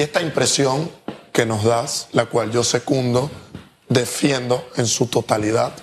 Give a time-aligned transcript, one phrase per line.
[0.00, 0.90] Y esta impresión
[1.30, 3.30] que nos das, la cual yo secundo,
[3.86, 5.74] defiendo en su totalidad,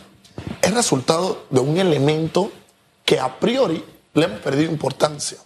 [0.59, 2.51] es resultado de un elemento
[3.05, 3.85] que a priori
[4.15, 5.37] le hemos perdido importancia.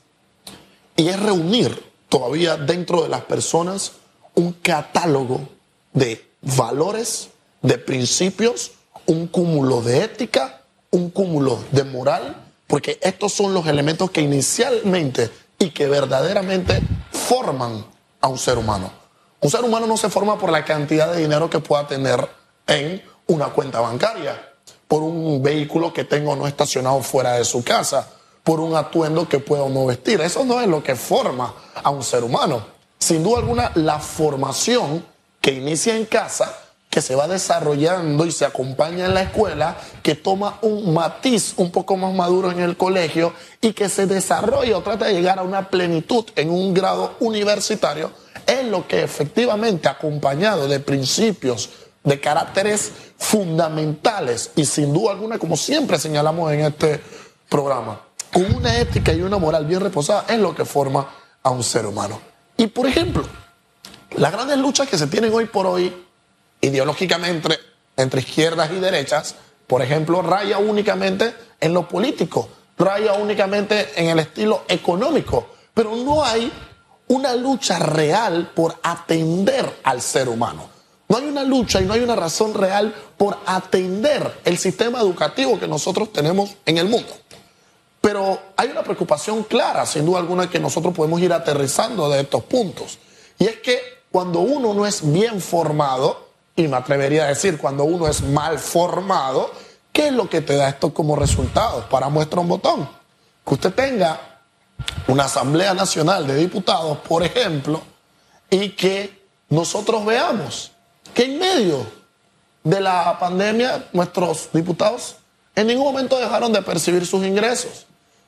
[0.96, 3.92] Y es reunir todavía dentro de las personas
[4.36, 5.49] un catálogo
[5.92, 7.28] de valores,
[7.62, 8.72] de principios,
[9.06, 10.62] un cúmulo de ética,
[10.92, 15.29] un cúmulo de moral, porque estos son los elementos que inicialmente
[15.60, 16.80] y que verdaderamente
[17.12, 17.84] forman
[18.22, 18.91] a un ser humano.
[19.40, 22.27] Un ser humano no se forma por la cantidad de dinero que pueda tener
[22.68, 24.54] en una cuenta bancaria,
[24.88, 28.08] por un vehículo que tenga o no estacionado fuera de su casa,
[28.44, 30.22] por un atuendo que pueda o no vestir.
[30.22, 32.63] Eso no es lo que forma a un ser humano.
[32.99, 35.05] Sin duda alguna, la formación
[35.40, 36.55] que inicia en casa,
[37.02, 41.98] se va desarrollando y se acompaña en la escuela, que toma un matiz un poco
[41.98, 45.70] más maduro en el colegio y que se desarrolla o trata de llegar a una
[45.70, 48.12] plenitud en un grado universitario,
[48.46, 51.70] es lo que efectivamente, acompañado de principios,
[52.04, 57.02] de caracteres fundamentales y sin duda alguna, como siempre señalamos en este
[57.48, 58.02] programa,
[58.34, 61.07] con una ética y una moral bien reposada, es lo que forma
[61.44, 62.20] a un ser humano.
[62.57, 63.24] Y por ejemplo,
[64.17, 65.94] las grandes luchas que se tienen hoy por hoy,
[66.61, 67.59] ideológicamente,
[67.97, 69.35] entre izquierdas y derechas,
[69.67, 76.23] por ejemplo, raya únicamente en lo político, raya únicamente en el estilo económico, pero no
[76.23, 76.51] hay
[77.07, 80.69] una lucha real por atender al ser humano.
[81.09, 85.59] No hay una lucha y no hay una razón real por atender el sistema educativo
[85.59, 87.11] que nosotros tenemos en el mundo.
[87.99, 92.43] Pero hay una preocupación clara, sin duda alguna, que nosotros podemos ir aterrizando de estos
[92.43, 92.97] puntos.
[93.37, 97.83] Y es que cuando uno no es bien formado, y me atrevería a decir cuando
[97.83, 99.52] uno es mal formado,
[99.91, 101.88] ¿qué es lo que te da esto como resultado?
[101.89, 102.89] Para muestra un botón.
[103.45, 104.19] Que usted tenga
[105.07, 107.81] una Asamblea Nacional de Diputados, por ejemplo,
[108.49, 110.72] y que nosotros veamos
[111.13, 111.85] que en medio
[112.63, 115.16] de la pandemia nuestros diputados
[115.55, 117.85] en ningún momento dejaron de percibir sus ingresos.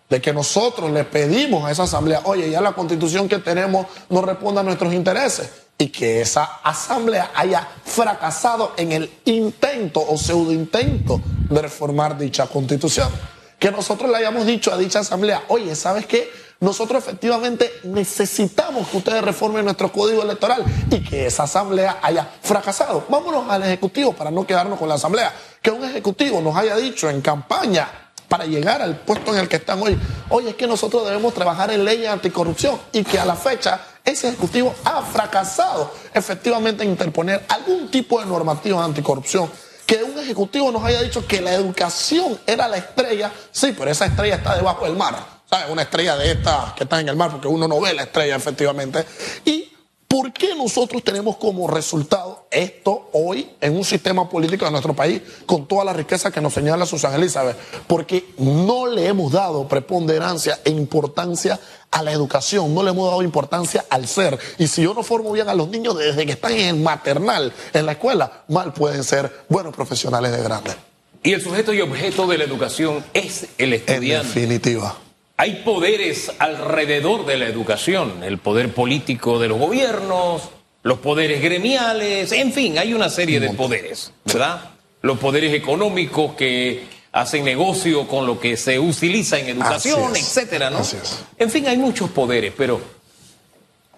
[0.10, 4.22] De que nosotros le pedimos a esa asamblea, oye, ya la constitución que tenemos no
[4.22, 5.50] responde a nuestros intereses.
[5.84, 12.48] Y que esa asamblea haya fracasado en el intento o pseudo intento de reformar dicha
[12.48, 13.10] constitución.
[13.60, 16.30] Que nosotros le hayamos dicho a dicha asamblea, oye, ¿sabes qué?
[16.64, 23.04] nosotros efectivamente necesitamos que ustedes reformen nuestro código electoral y que esa asamblea haya fracasado.
[23.10, 25.34] Vámonos al Ejecutivo para no quedarnos con la asamblea.
[25.62, 27.90] Que un Ejecutivo nos haya dicho en campaña
[28.30, 30.00] para llegar al puesto en el que están hoy,
[30.30, 34.28] oye, es que nosotros debemos trabajar en leyes anticorrupción y que a la fecha ese
[34.28, 39.50] Ejecutivo ha fracasado efectivamente en interponer algún tipo de normativa anticorrupción
[39.86, 44.06] que un ejecutivo nos haya dicho que la educación era la estrella, sí, pero esa
[44.06, 45.16] estrella está debajo del mar.
[45.70, 48.36] Una estrella de estas que está en el mar, porque uno no ve la estrella
[48.36, 49.06] efectivamente.
[49.46, 49.72] ¿Y
[50.08, 55.22] por qué nosotros tenemos como resultado esto hoy en un sistema político de nuestro país
[55.46, 57.58] con toda la riqueza que nos señala Susana Elizabeth?
[57.86, 61.60] Porque no le hemos dado preponderancia e importancia
[61.94, 64.38] a la educación, no le hemos dado importancia al ser.
[64.58, 67.54] Y si yo no formo bien a los niños desde que están en el maternal,
[67.72, 70.72] en la escuela, mal pueden ser buenos profesionales de grande.
[71.22, 74.28] Y el sujeto y objeto de la educación es el estudiante.
[74.28, 74.98] En definitiva.
[75.38, 80.50] Hay poderes alrededor de la educación, el poder político de los gobiernos,
[80.84, 84.72] los poderes gremiales, en fin, hay una serie de poderes, ¿verdad?
[85.02, 86.84] Los poderes económicos que
[87.14, 90.82] hacen negocio con lo que se utiliza en educación, etcétera, ¿no?
[91.38, 92.82] En fin, hay muchos poderes, pero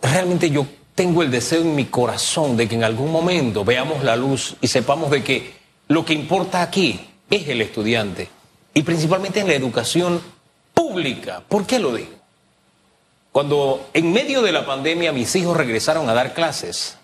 [0.02, 4.16] realmente yo tengo el deseo en mi corazón de que en algún momento veamos la
[4.18, 5.54] luz y sepamos de que
[5.88, 7.00] lo que importa aquí
[7.30, 8.28] es el estudiante
[8.74, 10.22] y principalmente en la educación
[10.74, 11.42] pública.
[11.48, 12.12] ¿Por qué lo digo?
[13.31, 16.98] Cuando en medio de la pandemia mis hijos regresaron a dar clases,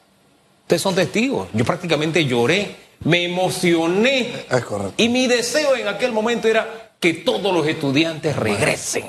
[0.63, 4.45] ustedes son testigos, yo prácticamente lloré, me emocioné.
[4.49, 4.93] Es correcto.
[4.97, 9.05] Y mi deseo en aquel momento era que todos los estudiantes regresen.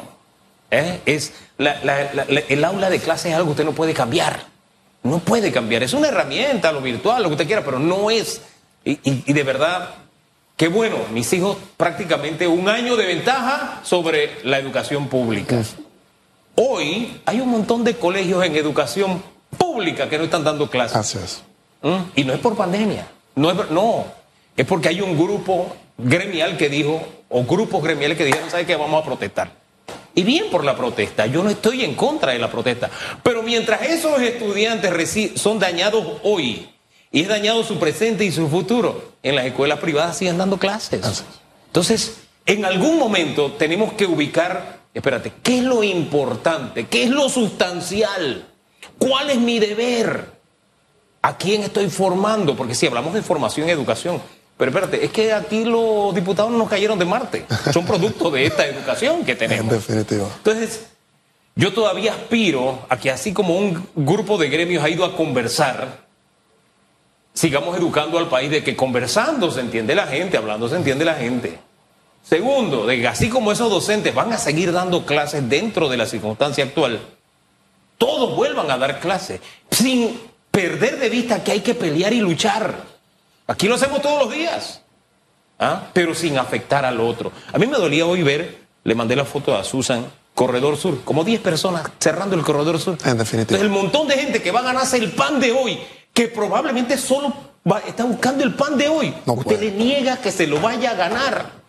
[0.71, 1.01] ¿Eh?
[1.05, 4.47] Es el aula de clase es algo que usted no puede cambiar.
[5.03, 5.83] No puede cambiar.
[5.83, 8.41] Es una herramienta, lo virtual, lo que usted quiera, pero no es.
[8.85, 9.91] y de verdad,
[10.57, 15.61] Qué bueno, mis hijos prácticamente un año de ventaja sobre la educación pública.
[16.55, 19.23] Hoy hay un montón de colegios en educación
[19.59, 20.97] pública que no están dando clases.
[20.97, 21.43] Así es.
[21.83, 22.03] ¿Mm?
[22.15, 24.05] Y no es por pandemia, no es, no,
[24.57, 28.77] es porque hay un grupo gremial que dijo, o grupos gremiales que dijeron, ¿sabe qué?
[28.77, 29.63] Vamos a protestar.
[30.15, 32.91] Y bien por la protesta, yo no estoy en contra de la protesta,
[33.23, 36.69] pero mientras esos estudiantes son dañados hoy
[37.11, 39.13] y es dañado su presente y su futuro.
[39.23, 41.25] En las escuelas privadas siguen dando clases.
[41.67, 46.87] Entonces, en algún momento tenemos que ubicar, espérate, ¿qué es lo importante?
[46.87, 48.47] ¿Qué es lo sustancial?
[48.99, 50.42] ¿Cuál es mi deber?
[51.23, 52.57] ¿A quién estoy formando?
[52.57, 54.21] Porque si hablamos de formación y educación,
[54.57, 58.47] pero espérate, es que aquí los diputados no nos cayeron de Marte, son producto de
[58.47, 59.73] esta educación que tenemos.
[59.73, 60.29] En definitiva.
[60.37, 60.87] Entonces,
[61.55, 66.07] yo todavía aspiro a que así como un grupo de gremios ha ido a conversar,
[67.35, 71.15] sigamos educando al país de que conversando se entiende la gente, hablando se entiende la
[71.15, 71.59] gente.
[72.23, 76.07] Segundo, de que así como esos docentes van a seguir dando clases dentro de la
[76.07, 77.01] circunstancia actual,
[77.99, 79.41] todos vuelvan a dar clases,
[79.71, 80.21] sin
[80.53, 82.77] perder de vista que hay que pelear y luchar.
[83.49, 84.83] Aquí lo hacemos todos los días,
[85.59, 85.89] ¿ah?
[85.93, 87.33] pero sin afectar al otro.
[87.53, 91.25] A mí me dolía hoy ver, le mandé la foto a Susan, Corredor Sur, como
[91.25, 92.97] 10 personas cerrando el Corredor Sur.
[93.05, 93.59] En definitiva.
[93.59, 95.79] Entonces, el montón de gente que va a ganarse el pan de hoy,
[96.15, 97.33] que probablemente solo
[97.71, 99.71] va, está buscando el pan de hoy, No usted puede.
[99.71, 101.63] le niega que se lo vaya a ganar.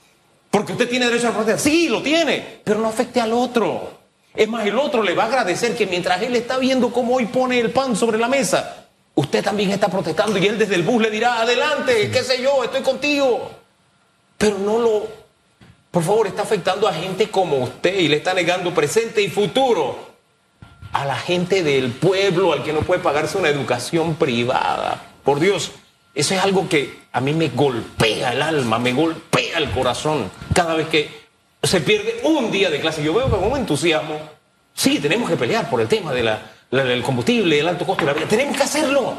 [0.51, 1.59] Porque usted tiene derecho a protestar.
[1.59, 4.02] Sí, lo tiene, pero no afecte al otro.
[4.35, 7.27] Es más, el otro le va a agradecer que mientras él está viendo cómo hoy
[7.27, 11.01] pone el pan sobre la mesa, usted también está protestando y él desde el bus
[11.01, 13.51] le dirá, adelante, qué sé yo, estoy contigo.
[14.37, 15.07] Pero no lo,
[15.91, 20.13] por favor, está afectando a gente como usted y le está negando presente y futuro
[20.91, 25.01] a la gente del pueblo, al que no puede pagarse una educación privada.
[25.23, 25.71] Por Dios,
[26.15, 30.75] eso es algo que a mí me golpea el alma, me golpea el corazón cada
[30.75, 31.22] vez que
[31.63, 33.03] se pierde un día de clase.
[33.03, 34.19] Yo veo con un entusiasmo.
[34.73, 38.05] Sí, tenemos que pelear por el tema de la- la- del combustible, el alto costo
[38.05, 38.27] de la vida.
[38.27, 39.13] Tenemos que hacerlo.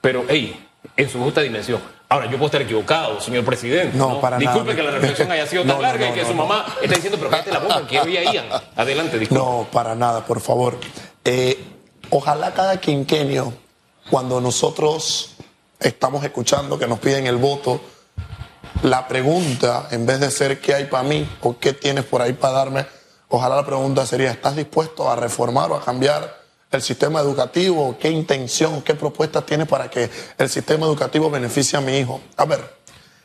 [0.00, 0.66] Pero, hey,
[0.96, 1.80] en su justa dimensión.
[2.08, 3.96] Ahora, yo puedo estar equivocado, señor presidente.
[3.96, 4.76] No, para Disculpe nada.
[4.76, 6.46] que la reflexión haya sido tan No, no, larga no, y que no, su no.
[6.46, 8.46] mamá está diciendo, pero cállate la boca, que hoy Ian.
[8.76, 9.42] Adelante, disculpe.
[9.42, 10.76] No, para nada, por favor.
[11.24, 11.58] Eh,
[12.10, 13.54] ojalá cada quinquenio,
[14.10, 15.36] cuando nosotros
[15.80, 17.80] estamos escuchando que nos piden el voto,
[18.82, 22.32] la pregunta, en vez de ser qué hay para mí o qué tienes por ahí
[22.32, 22.86] para darme,
[23.28, 27.96] ojalá la pregunta sería, ¿estás dispuesto a reformar o a cambiar el sistema educativo?
[28.00, 32.20] ¿Qué intención, qué propuestas tienes para que el sistema educativo beneficie a mi hijo?
[32.36, 32.60] A ver,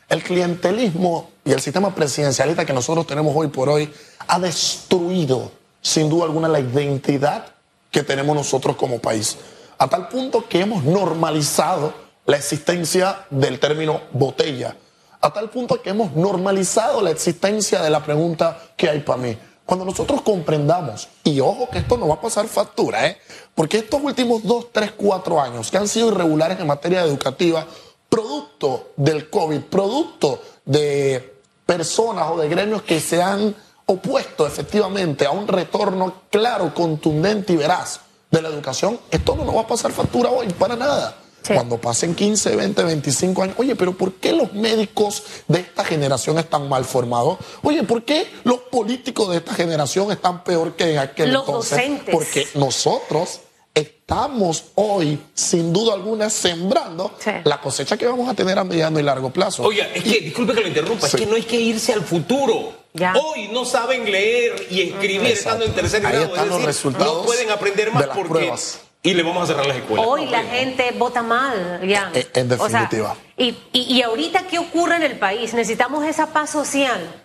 [0.08, 3.92] el clientelismo y el sistema presidencialista que nosotros tenemos hoy por hoy
[4.26, 5.50] ha destruido,
[5.82, 7.46] sin duda alguna, la identidad
[7.90, 9.38] que tenemos nosotros como país.
[9.78, 11.92] A tal punto que hemos normalizado
[12.26, 14.76] la existencia del término botella.
[15.20, 19.36] A tal punto que hemos normalizado la existencia de la pregunta ¿qué hay para mí?
[19.66, 23.18] Cuando nosotros comprendamos, y ojo que esto no va a pasar factura, ¿eh?
[23.54, 27.66] porque estos últimos dos, tres, cuatro años que han sido irregulares en materia educativa,
[28.08, 31.34] producto del COVID, producto de
[31.66, 33.54] personas o de gremios que se han
[33.84, 38.00] opuesto efectivamente a un retorno claro, contundente y veraz
[38.30, 41.14] de la educación, esto no nos va a pasar factura hoy para nada.
[41.48, 41.54] Sí.
[41.54, 46.38] Cuando pasen 15, 20, 25 años, oye, pero ¿por qué los médicos de esta generación
[46.38, 47.38] están mal formados?
[47.62, 51.70] Oye, ¿por qué los políticos de esta generación están peor que en aquel Los entonces?
[51.78, 52.14] docentes.
[52.14, 53.40] Porque nosotros
[53.74, 57.30] estamos hoy, sin duda alguna, sembrando Sí.
[57.44, 59.62] la cosecha que vamos a tener a mediano y largo plazo.
[59.62, 61.16] Oiga, es que, disculpe que lo interrumpa, Sí.
[61.16, 62.72] es que no hay que irse al futuro.
[62.94, 63.14] Ya.
[63.14, 65.34] Hoy no saben leer y escribir Exacto.
[65.62, 66.26] estando en tercer Ahí grado.
[66.26, 68.28] están es los resultados no pueden aprender más de las porque.
[68.32, 68.80] pruebas.
[69.02, 70.06] Y le vamos a cerrar las escuelas.
[70.08, 72.10] Hoy No la gente vota mal, ya.
[72.14, 73.16] Eh, en O sea, definitiva.
[73.36, 75.54] y, y, y ahorita, ¿qué ocurre en el país?
[75.54, 77.24] Necesitamos esa paz social.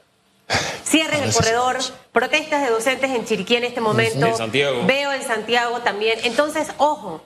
[0.86, 1.78] Cierren el corredor,
[2.12, 4.26] protestas de docentes en Chiriquí en este momento.
[4.28, 4.84] En Santiago.
[4.86, 6.20] Veo en Santiago también.
[6.24, 7.24] Entonces, ojo,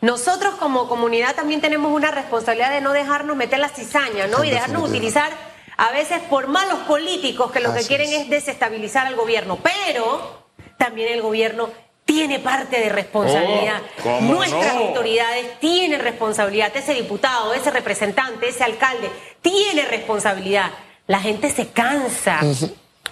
[0.00, 4.38] nosotros como comunidad también tenemos una responsabilidad de no dejarnos meter la cizaña, ¿no?
[4.42, 5.20] En Y dejarnos definitiva.
[5.24, 5.32] utilizar
[5.76, 8.22] a veces por malos políticos que lo que quieren es.
[8.22, 9.58] es desestabilizar al gobierno.
[9.62, 10.42] Pero
[10.78, 11.68] también el gobierno
[12.08, 13.82] tiene parte de responsabilidad.
[13.98, 14.80] Oh, ¿cómo Nuestras no?
[14.80, 16.74] autoridades tienen responsabilidad.
[16.74, 19.10] Ese diputado, ese representante, ese alcalde
[19.42, 20.70] tiene responsabilidad.
[21.06, 22.40] La gente se cansa,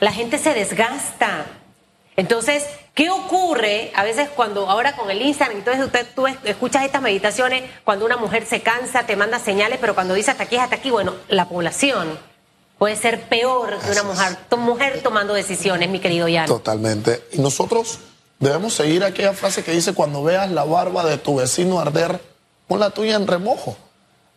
[0.01, 1.45] la gente se desgasta.
[2.17, 6.83] Entonces, ¿qué ocurre a veces cuando ahora con el Instagram, entonces usted tú es- escuchas
[6.87, 10.57] estas meditaciones, cuando una mujer se cansa, te manda señales, pero cuando dice hasta aquí
[10.57, 12.19] es hasta aquí, bueno, la población
[12.79, 16.47] puede ser peor que una mujer, mujer tomando decisiones, mi querido Jan.
[16.47, 17.23] Totalmente.
[17.33, 17.99] Y nosotros
[18.39, 22.21] debemos seguir aquella frase que dice, cuando veas la barba de tu vecino arder,
[22.67, 23.77] pon la tuya en remojo.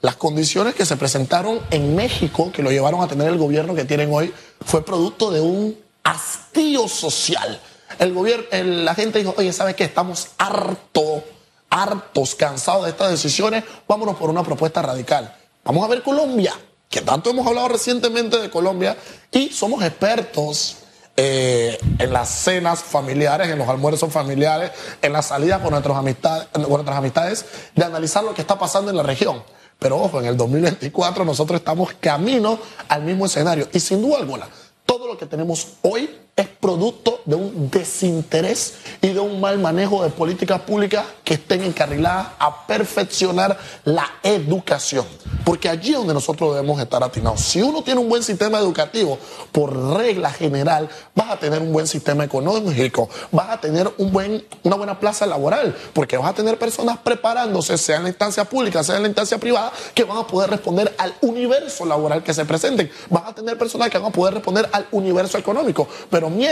[0.02, 3.84] Las condiciones que se presentaron en México, que lo llevaron a tener el gobierno que
[3.84, 7.60] tienen hoy, fue producto de un hastío social.
[7.98, 9.84] El gobierno, la gente dijo, oye, ¿sabes qué?
[9.84, 11.24] Estamos hartos,
[11.70, 15.36] hartos, cansados de estas decisiones, vámonos por una propuesta radical.
[15.66, 16.54] Vamos a ver Colombia,
[16.90, 18.96] que tanto hemos hablado recientemente de Colombia,
[19.32, 20.78] y somos expertos
[21.22, 24.72] eh, en las cenas familiares, en los almuerzos familiares,
[25.02, 27.46] en las salidas con, con nuestras amistades,
[27.76, 29.44] de analizar lo que está pasando en la región.
[29.80, 32.58] Pero ojo, en el 2024 nosotros estamos camino
[32.88, 33.68] al mismo escenario.
[33.74, 34.48] Y sin duda alguna,
[34.86, 40.04] todo lo que tenemos hoy es producto de un desinterés y de un mal manejo
[40.04, 45.06] de políticas públicas que estén encarriladas a perfeccionar la educación.
[45.46, 47.40] Porque allí es donde nosotros debemos estar atinados.
[47.40, 49.18] Si uno tiene un buen sistema educativo,
[49.52, 54.46] por regla general, vas a tener un buen sistema económico, vas a tener un buen,
[54.64, 58.84] una buena plaza laboral, porque vas a tener personas preparándose, sea en la instancia pública,
[58.84, 62.44] sea en la instancia privada, que van a poder responder al universo laboral que se
[62.44, 62.92] presenten.
[63.10, 65.88] Vas a tener personas que van a poder responder al universo económico.
[66.10, 66.49] Pero mientras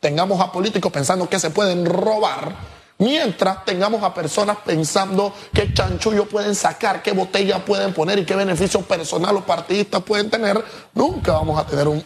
[0.00, 2.54] tengamos a políticos pensando que se pueden robar,
[2.98, 8.34] mientras tengamos a personas pensando qué chanchullo pueden sacar, qué botella pueden poner y qué
[8.34, 10.62] beneficio personal o partidistas pueden tener,
[10.94, 12.02] nunca vamos a tener un,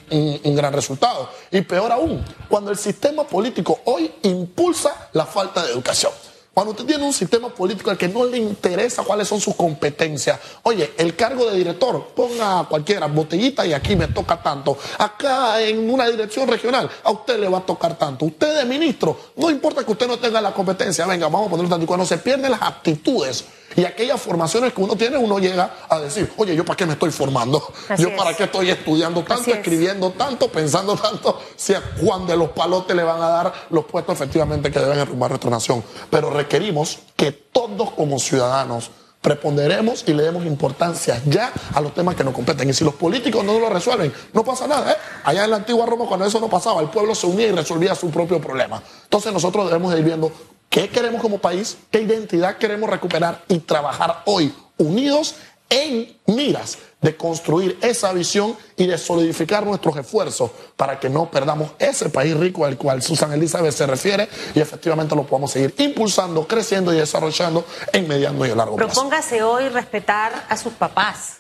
[0.57, 1.31] gran resultado.
[1.51, 6.13] Y peor aún, cuando el sistema político hoy impulsa la falta de educación.
[6.55, 10.39] Cuando usted tiene un sistema político al que no le interesa cuáles son sus competencias,
[10.63, 14.79] oye, el cargo de director, ponga cualquiera botellita y aquí me toca tanto.
[14.99, 18.27] Acá en una dirección regional, a usted le va a tocar tanto.
[18.27, 21.71] Usted es ministro, no importa que usted no tenga la competencia, venga, vamos a ponerlo
[21.71, 21.85] tanto.
[21.85, 23.45] Y cuando se pierden las aptitudes
[23.77, 26.93] y aquellas formaciones que uno tiene, uno llega a decir, oye, ¿yo para qué me
[26.93, 27.63] estoy formando?
[27.89, 28.17] Así ¿Yo es.
[28.17, 29.57] para qué estoy estudiando tanto, es.
[29.57, 31.41] escribiendo tanto, pensando tanto?
[31.57, 34.99] Si a Juan de los Palotes le van a dar los puestos efectivamente que deben
[34.99, 35.83] enrumbar nuestra nación.
[36.11, 38.91] Pero requerimos que todos como ciudadanos
[39.25, 42.69] preponderemos y le demos importancia ya a los temas que nos competen.
[42.69, 44.93] Y si los políticos no lo resuelven, no pasa nada.
[44.93, 44.97] ¿eh?
[45.25, 47.95] Allá en la antigua Roma, cuando eso no pasaba, el pueblo se unía y resolvía
[47.95, 48.83] su propio problema.
[49.05, 50.31] Entonces nosotros debemos de ir viendo
[50.75, 55.37] qué queremos como país, qué identidad queremos recuperar y trabajar hoy unidos
[55.71, 61.71] en miras de construir esa visión y de solidificar nuestros esfuerzos para que no perdamos
[61.79, 66.45] ese país rico al cual Susan Elizabeth se refiere y efectivamente lo podamos seguir impulsando,
[66.45, 68.95] creciendo y desarrollando en mediano y a largo plazo.
[68.95, 71.37] Propóngase hoy respetar a sus papás,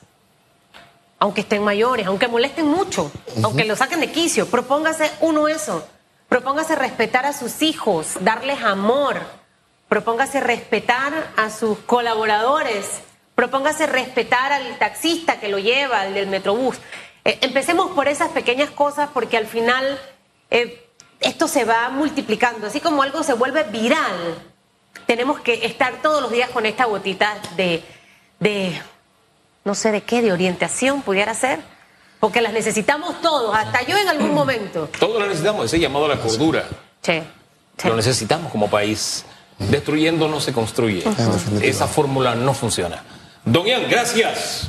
[1.19, 3.11] aunque estén mayores, aunque molesten mucho,
[3.43, 4.47] aunque lo saquen de quicio.
[4.47, 5.85] Propóngase uno eso.
[6.28, 9.21] Propóngase respetar a sus hijos, darles amor.
[9.88, 13.02] Propóngase respetar a sus colaboradores.
[13.35, 16.76] Propóngase respetar al taxista que lo lleva, al del metrobús.
[17.25, 19.99] Eh, empecemos por esas pequeñas cosas porque al final
[20.50, 20.85] eh,
[21.21, 22.66] esto se va multiplicando.
[22.66, 24.43] Así como algo se vuelve viral,
[25.07, 27.83] tenemos que estar todos los días con esta gotita de,
[28.40, 28.81] de
[29.64, 31.61] no sé de qué, de orientación pudiera ser,
[32.25, 34.88] porque las necesitamos todos, hasta yo en algún momento.
[34.99, 36.64] Todos lo necesitamos, ese llamado a la cordura.
[37.02, 37.21] Sí,
[37.76, 37.87] sí.
[37.87, 39.26] Lo necesitamos como país.
[39.59, 41.04] Destruyendo no se construye.
[41.61, 43.04] Esa fórmula no funciona.
[43.45, 44.62] Don Ian, gracias.